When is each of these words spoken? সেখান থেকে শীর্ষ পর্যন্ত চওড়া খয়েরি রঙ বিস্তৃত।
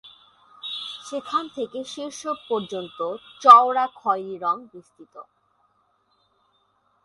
সেখান 1.05 1.43
থেকে 1.55 1.79
শীর্ষ 1.85 2.21
পর্যন্ত 2.49 2.99
চওড়া 3.41 3.85
খয়েরি 3.95 4.35
রঙ 4.37 4.57
বিস্তৃত। 4.71 5.15